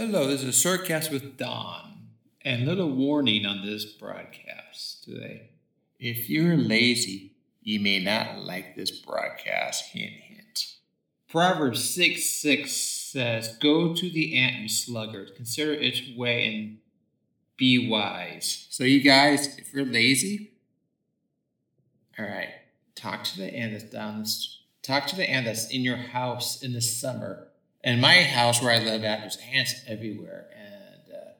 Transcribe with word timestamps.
Hello, 0.00 0.28
this 0.28 0.44
is 0.44 0.64
a 0.64 0.68
Shortcast 0.68 1.10
with 1.10 1.36
Don, 1.36 2.10
and 2.44 2.64
little 2.64 2.88
warning 2.88 3.44
on 3.44 3.66
this 3.66 3.84
broadcast 3.84 5.02
today. 5.02 5.50
If 5.98 6.30
you're 6.30 6.56
lazy, 6.56 7.32
you 7.62 7.80
may 7.80 7.98
not 7.98 8.38
like 8.38 8.76
this 8.76 8.92
broadcast. 8.92 9.86
Hint, 9.86 10.12
hint. 10.12 10.76
Proverbs 11.28 11.82
6 11.92 12.24
6 12.24 12.70
says, 12.70 13.56
Go 13.56 13.92
to 13.92 14.08
the 14.08 14.38
ant, 14.38 14.58
you 14.58 14.68
sluggard, 14.68 15.32
consider 15.34 15.72
its 15.72 16.00
way 16.16 16.46
and 16.46 16.78
be 17.56 17.90
wise. 17.90 18.68
So, 18.70 18.84
you 18.84 19.02
guys, 19.02 19.58
if 19.58 19.74
you're 19.74 19.84
lazy, 19.84 20.52
all 22.16 22.24
right, 22.24 22.50
talk 22.94 23.24
to 23.24 23.38
the 23.38 23.52
ant 23.52 23.72
that's 23.72 23.82
down 23.82 24.24
talk 24.80 25.08
to 25.08 25.16
the 25.16 25.28
ant 25.28 25.46
that's 25.46 25.68
in 25.70 25.80
your 25.80 25.96
house 25.96 26.62
in 26.62 26.72
the 26.72 26.80
summer 26.80 27.47
in 27.84 28.00
my 28.00 28.22
house 28.22 28.60
where 28.60 28.72
I 28.72 28.78
live 28.78 29.04
at, 29.04 29.20
there's 29.20 29.38
ants 29.52 29.82
everywhere, 29.86 30.46
and 30.56 31.14
uh, 31.14 31.30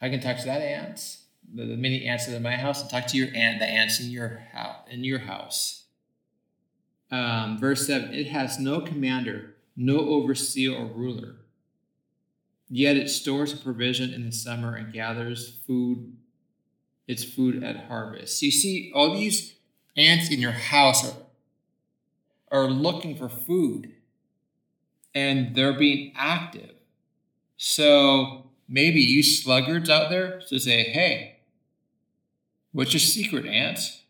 I 0.00 0.08
can 0.08 0.20
talk 0.20 0.38
to 0.38 0.44
that 0.44 0.60
ant, 0.60 1.18
the, 1.52 1.64
the 1.64 1.76
many 1.76 2.06
ants 2.06 2.26
that 2.26 2.34
are 2.34 2.36
in 2.36 2.42
my 2.42 2.56
house, 2.56 2.82
and 2.82 2.90
talk 2.90 3.06
to 3.08 3.16
your 3.16 3.28
ant, 3.34 3.58
the 3.58 3.66
ants 3.66 4.00
in 4.00 4.10
your 4.10 4.42
house. 4.52 4.76
In 4.90 5.04
your 5.04 5.20
house. 5.20 5.84
Um, 7.10 7.58
verse 7.58 7.86
seven: 7.86 8.12
It 8.12 8.28
has 8.28 8.58
no 8.58 8.80
commander, 8.80 9.54
no 9.76 9.98
overseer 9.98 10.76
or 10.76 10.86
ruler. 10.86 11.36
Yet 12.70 12.98
it 12.98 13.08
stores 13.08 13.54
provision 13.54 14.12
in 14.12 14.26
the 14.26 14.32
summer 14.32 14.74
and 14.74 14.92
gathers 14.92 15.58
food, 15.66 16.18
its 17.06 17.24
food 17.24 17.64
at 17.64 17.86
harvest. 17.86 18.38
So 18.38 18.46
you 18.46 18.52
see, 18.52 18.92
all 18.94 19.14
these 19.14 19.54
ants 19.96 20.30
in 20.30 20.38
your 20.38 20.52
house 20.52 21.10
are, 21.10 21.16
are 22.50 22.68
looking 22.68 23.16
for 23.16 23.30
food 23.30 23.94
and 25.18 25.56
they're 25.56 25.72
being 25.72 26.12
active. 26.16 26.74
So 27.56 28.50
maybe 28.68 29.00
you 29.00 29.24
sluggards 29.24 29.90
out 29.90 30.10
there 30.10 30.40
to 30.48 30.60
say, 30.60 30.84
hey, 30.84 31.40
what's 32.70 32.92
your 32.92 33.00
secret, 33.00 33.44
ants? 33.44 34.02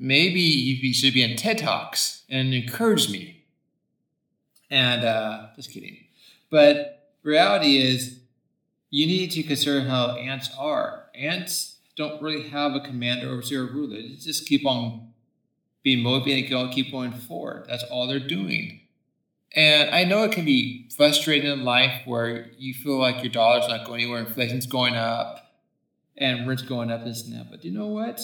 Maybe 0.00 0.40
you 0.40 0.92
should 0.92 1.14
be 1.14 1.22
in 1.22 1.36
TED 1.36 1.58
Talks 1.58 2.24
and 2.28 2.52
encourage 2.52 3.08
me. 3.10 3.44
And 4.70 5.04
uh, 5.04 5.46
just 5.54 5.70
kidding. 5.70 5.98
But 6.50 7.12
reality 7.22 7.76
is, 7.76 8.18
you 8.90 9.06
need 9.06 9.30
to 9.30 9.42
consider 9.44 9.82
how 9.82 10.16
ants 10.16 10.50
are. 10.58 11.04
Ants 11.14 11.76
don't 11.96 12.20
really 12.20 12.48
have 12.48 12.74
a 12.74 12.80
commander, 12.80 13.30
or 13.30 13.40
or 13.40 13.66
ruler. 13.66 13.96
They 14.02 14.16
just 14.16 14.46
keep 14.46 14.66
on 14.66 15.12
being 15.84 16.02
motivated 16.02 16.52
and 16.52 16.72
keep 16.72 16.90
going 16.90 17.12
forward. 17.12 17.66
That's 17.68 17.84
all 17.84 18.06
they're 18.08 18.18
doing. 18.18 18.80
And 19.54 19.90
I 19.90 20.04
know 20.04 20.24
it 20.24 20.32
can 20.32 20.44
be 20.44 20.88
frustrating 20.96 21.50
in 21.50 21.64
life 21.64 22.02
where 22.06 22.50
you 22.56 22.72
feel 22.72 22.98
like 22.98 23.22
your 23.22 23.32
dollar's 23.32 23.68
not 23.68 23.86
going 23.86 24.02
anywhere, 24.02 24.20
inflation's 24.20 24.66
going 24.66 24.94
up, 24.94 25.54
and 26.16 26.48
rent's 26.48 26.62
going 26.62 26.90
up, 26.90 27.04
this 27.04 27.24
and 27.24 27.34
that. 27.34 27.50
But 27.50 27.64
you 27.64 27.70
know 27.70 27.88
what? 27.88 28.20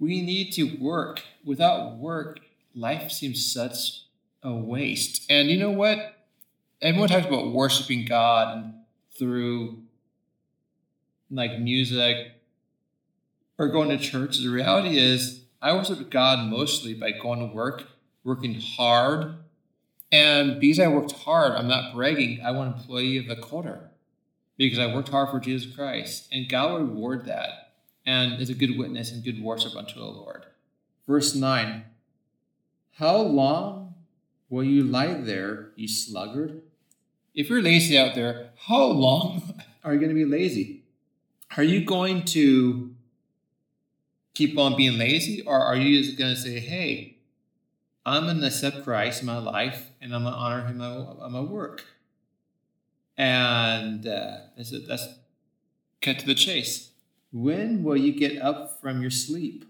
We 0.00 0.20
need 0.20 0.52
to 0.54 0.76
work. 0.80 1.22
Without 1.44 1.96
work, 1.98 2.40
life 2.74 3.12
seems 3.12 3.52
such 3.52 4.02
a 4.42 4.52
waste. 4.52 5.24
And 5.30 5.48
you 5.48 5.58
know 5.58 5.70
what? 5.70 6.16
Everyone 6.82 7.08
talks 7.08 7.26
about 7.26 7.52
worshiping 7.52 8.04
God 8.04 8.74
through 9.16 9.84
like 11.30 11.58
music 11.58 12.32
or 13.58 13.68
going 13.68 13.90
to 13.90 13.98
church. 13.98 14.38
The 14.38 14.48
reality 14.48 14.98
is, 14.98 15.42
I 15.62 15.72
worship 15.72 16.10
God 16.10 16.50
mostly 16.50 16.94
by 16.94 17.12
going 17.12 17.38
to 17.38 17.54
work, 17.54 17.84
working 18.22 18.60
hard, 18.60 19.36
and 20.14 20.60
because 20.60 20.78
I 20.78 20.86
worked 20.86 21.10
hard, 21.10 21.54
I'm 21.54 21.66
not 21.66 21.92
bragging, 21.92 22.40
I 22.40 22.52
want 22.52 22.72
an 22.72 22.80
employee 22.80 23.18
of 23.18 23.26
the 23.26 23.34
quarter 23.34 23.90
because 24.56 24.78
I 24.78 24.94
worked 24.94 25.08
hard 25.08 25.30
for 25.30 25.40
Jesus 25.40 25.74
Christ. 25.74 26.28
And 26.30 26.48
God 26.48 26.70
will 26.70 26.86
reward 26.86 27.24
that 27.24 27.72
and 28.06 28.40
is 28.40 28.48
a 28.48 28.54
good 28.54 28.78
witness 28.78 29.10
and 29.10 29.24
good 29.24 29.42
worship 29.42 29.74
unto 29.74 29.96
the 29.96 30.04
Lord. 30.04 30.44
Verse 31.08 31.34
9 31.34 31.84
How 32.98 33.16
long 33.16 33.94
will 34.48 34.62
you 34.62 34.84
lie 34.84 35.14
there, 35.14 35.70
you 35.74 35.88
sluggard? 35.88 36.62
If 37.34 37.50
you're 37.50 37.60
lazy 37.60 37.98
out 37.98 38.14
there, 38.14 38.50
how 38.68 38.84
long 38.84 39.60
are 39.84 39.94
you 39.94 39.98
going 39.98 40.10
to 40.10 40.14
be 40.14 40.24
lazy? 40.24 40.84
Are 41.56 41.64
you 41.64 41.84
going 41.84 42.24
to 42.26 42.94
keep 44.32 44.56
on 44.58 44.76
being 44.76 44.96
lazy, 44.96 45.42
or 45.42 45.60
are 45.60 45.74
you 45.74 46.00
just 46.00 46.16
going 46.16 46.36
to 46.36 46.40
say, 46.40 46.60
hey, 46.60 47.13
I'm 48.06 48.24
going 48.24 48.40
to 48.40 48.46
accept 48.46 48.84
Christ 48.84 49.22
in 49.22 49.26
my 49.26 49.38
life 49.38 49.90
and 50.00 50.14
I'm 50.14 50.22
going 50.22 50.34
to 50.34 50.38
honor 50.38 50.66
him 50.66 50.80
on 50.80 51.32
my 51.32 51.40
work. 51.40 51.84
And 53.16 54.06
uh, 54.06 54.36
that's, 54.56 54.72
it, 54.72 54.86
that's 54.86 55.06
cut 56.02 56.18
to 56.18 56.26
the 56.26 56.34
chase. 56.34 56.90
When 57.32 57.82
will 57.82 57.96
you 57.96 58.12
get 58.12 58.40
up 58.40 58.80
from 58.80 59.00
your 59.00 59.10
sleep? 59.10 59.64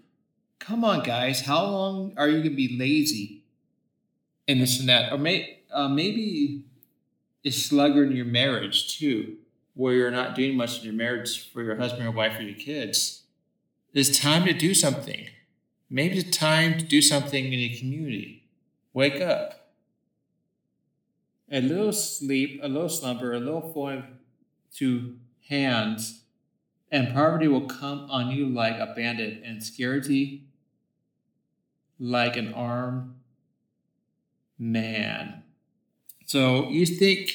Come 0.59 0.83
on, 0.83 1.03
guys. 1.03 1.41
How 1.41 1.63
long 1.65 2.13
are 2.17 2.27
you 2.27 2.37
going 2.37 2.49
to 2.49 2.55
be 2.55 2.77
lazy 2.77 3.43
and 4.47 4.61
this 4.61 4.79
and 4.79 4.89
that? 4.89 5.13
Or 5.13 5.17
may, 5.17 5.59
uh, 5.71 5.87
maybe 5.87 6.63
it's 7.43 7.57
sluggard 7.57 8.09
in 8.09 8.17
your 8.17 8.25
marriage 8.25 8.97
too, 8.97 9.37
where 9.75 9.93
you're 9.93 10.11
not 10.11 10.35
doing 10.35 10.57
much 10.57 10.79
in 10.79 10.85
your 10.85 10.93
marriage 10.93 11.51
for 11.51 11.63
your 11.63 11.75
husband 11.75 12.05
or 12.05 12.11
wife 12.11 12.37
or 12.37 12.43
your 12.43 12.57
kids. 12.57 13.23
It's 13.93 14.19
time 14.19 14.45
to 14.45 14.53
do 14.53 14.73
something. 14.73 15.27
Maybe 15.89 16.17
it's 16.17 16.35
time 16.35 16.77
to 16.79 16.85
do 16.85 17.01
something 17.01 17.45
in 17.45 17.59
a 17.59 17.77
community. 17.77 18.43
Wake 18.93 19.21
up. 19.21 19.69
A 21.51 21.61
little 21.61 21.93
sleep, 21.93 22.59
a 22.63 22.67
little 22.67 22.89
slumber, 22.89 23.33
a 23.33 23.39
little 23.39 23.71
folding 23.73 24.03
to 24.75 25.15
hands, 25.47 26.23
and 26.91 27.13
poverty 27.13 27.47
will 27.47 27.67
come 27.67 28.07
on 28.09 28.31
you 28.31 28.47
like 28.47 28.77
a 28.77 28.93
bandit, 28.95 29.43
and 29.43 29.63
scarcity 29.63 30.45
like 31.99 32.35
an 32.35 32.53
armed 32.53 33.13
man. 34.57 35.43
So 36.25 36.69
you 36.69 36.85
think 36.85 37.31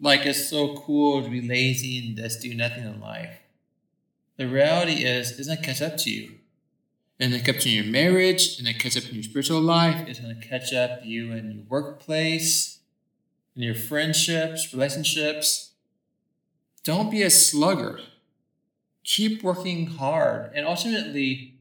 like 0.00 0.24
it's 0.24 0.48
so 0.48 0.76
cool 0.76 1.22
to 1.22 1.28
be 1.28 1.46
lazy 1.46 2.06
and 2.06 2.16
just 2.16 2.40
do 2.40 2.54
nothing 2.54 2.84
in 2.84 3.00
life. 3.00 3.40
The 4.36 4.48
reality 4.48 5.04
is, 5.04 5.32
it 5.32 5.38
doesn't 5.38 5.62
catch 5.62 5.82
up 5.82 5.96
to 5.98 6.10
you 6.10 6.32
and 7.22 7.32
it 7.32 7.44
catch 7.44 7.60
up 7.60 7.66
in 7.66 7.72
your 7.72 7.84
marriage, 7.84 8.58
and 8.58 8.66
it 8.66 8.80
catch 8.80 8.96
up 8.96 9.08
in 9.08 9.14
your 9.14 9.22
spiritual 9.22 9.60
life. 9.60 10.08
It's 10.08 10.18
going 10.18 10.40
to 10.40 10.48
catch 10.48 10.72
up 10.72 11.04
you 11.04 11.30
in 11.32 11.52
your 11.52 11.64
workplace, 11.68 12.80
in 13.54 13.62
your 13.62 13.76
friendships, 13.76 14.74
relationships. 14.74 15.70
Don't 16.82 17.12
be 17.12 17.22
a 17.22 17.30
sluggard. 17.30 18.00
Keep 19.04 19.44
working 19.44 19.86
hard. 19.86 20.50
And 20.52 20.66
ultimately, 20.66 21.54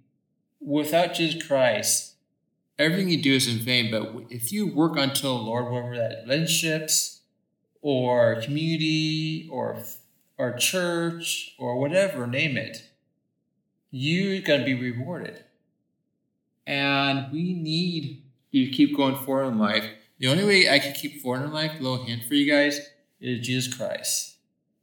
without 0.60 1.14
Jesus 1.14 1.46
Christ, 1.46 2.16
everything 2.80 3.10
you 3.10 3.22
do 3.22 3.36
is 3.36 3.48
in 3.48 3.60
vain. 3.60 3.92
But 3.92 4.32
if 4.32 4.52
you 4.52 4.66
work 4.66 4.98
unto 4.98 5.22
the 5.22 5.30
Lord, 5.30 5.72
whether 5.72 5.96
that 5.96 6.24
relationships 6.24 7.22
or 7.84 8.42
community 8.42 9.48
or 9.52 9.84
or 10.40 10.54
church 10.54 11.54
or 11.60 11.80
whatever, 11.80 12.26
name 12.26 12.58
it, 12.58 12.90
you're 13.92 14.42
going 14.42 14.62
to 14.62 14.66
be 14.66 14.74
rewarded. 14.74 15.44
And 16.66 17.32
we 17.32 17.54
need 17.54 18.24
you 18.52 18.68
to 18.68 18.72
keep 18.72 18.96
going 18.96 19.16
forward 19.16 19.46
in 19.46 19.60
life. 19.60 19.86
The 20.20 20.28
only 20.28 20.46
way 20.46 20.70
I 20.70 20.80
can 20.80 20.94
keep 20.94 21.22
forward 21.22 21.44
in 21.44 21.52
life, 21.52 21.80
little 21.80 22.04
hint 22.04 22.24
for 22.26 22.36
you 22.36 22.52
guys, 22.52 22.80
is 23.20 23.46
Jesus 23.46 23.74
Christ. 23.74 24.36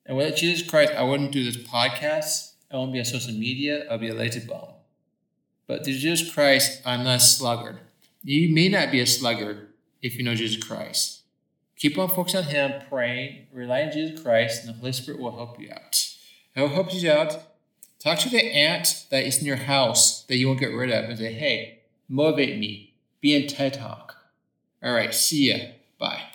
And 0.05 0.17
without 0.17 0.37
Jesus 0.37 0.69
Christ, 0.69 0.93
I 0.94 1.03
wouldn't 1.03 1.33
do 1.33 1.44
this 1.44 1.56
podcast. 1.56 2.53
I 2.72 2.77
won't 2.77 2.93
be 2.93 2.99
on 2.99 3.05
social 3.05 3.33
media. 3.33 3.87
I'll 3.91 3.99
be 3.99 4.09
a 4.09 4.15
lazy 4.15 4.41
bum. 4.41 4.69
But 5.67 5.84
through 5.84 5.94
Jesus 5.94 6.33
Christ, 6.33 6.83
I'm 6.84 7.05
not 7.05 7.17
a 7.17 7.21
sluggard. 7.21 7.78
You 8.22 8.53
may 8.55 8.69
not 8.69 8.91
be 8.91 9.00
a 9.00 9.06
sluggard 9.06 9.69
if 10.03 10.17
you 10.17 10.25
know 10.25 10.34
Jesus 10.34 10.62
Christ. 10.62 11.21
Keep 11.77 11.99
on 11.99 12.09
focusing 12.09 12.41
on 12.41 12.47
Him, 12.47 12.83
praying, 12.88 13.47
rely 13.53 13.83
on 13.83 13.93
Jesus 13.93 14.21
Christ, 14.21 14.64
and 14.64 14.75
the 14.75 14.79
Holy 14.79 14.93
Spirit 14.93 15.20
will 15.20 15.37
help 15.37 15.61
you 15.61 15.70
out. 15.70 16.05
I 16.56 16.62
will 16.62 16.70
help 16.70 16.93
you 16.93 17.11
out. 17.11 17.38
Talk 18.00 18.19
to 18.20 18.29
the 18.31 18.44
ant 18.44 19.06
that 19.11 19.25
is 19.25 19.38
in 19.38 19.47
your 19.47 19.56
house 19.56 20.25
that 20.25 20.37
you 20.37 20.49
won't 20.49 20.61
get 20.61 20.73
rid 20.73 20.91
of 20.91 21.05
and 21.05 21.19
say, 21.19 21.32
hey, 21.32 21.77
motivate 22.08 22.58
me. 22.58 22.94
Be 23.20 23.34
in 23.34 23.46
TED 23.46 23.75
Talk. 23.75 24.16
All 24.82 24.93
right, 24.93 25.14
see 25.14 25.50
ya. 25.50 25.72
Bye. 25.99 26.27